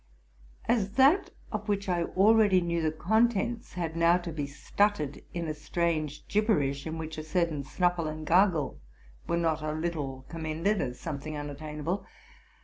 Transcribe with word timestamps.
As 0.65 0.93
that 0.93 1.29
of 1.51 1.69
which 1.69 1.87
I 1.87 2.05
already 2.05 2.59
knew 2.59 2.81
the 2.81 2.91
contents 2.91 3.73
had 3.73 3.95
now 3.95 4.17
to 4.17 4.31
be 4.31 4.47
stuttered 4.47 5.21
in 5.31 5.47
a 5.47 5.53
strange 5.53 6.27
gibberish, 6.27 6.87
in 6.87 6.97
which 6.97 7.19
a 7.19 7.23
certain 7.23 7.63
snuffle 7.63 8.07
and 8.07 8.25
gargle 8.25 8.79
were 9.27 9.37
not 9.37 9.61
a 9.61 9.79
Tittle 9.79 10.25
commended 10.27 10.81
as 10.81 10.99
something 10.99 11.35
unat 11.35 11.59
Miible. 11.59 12.03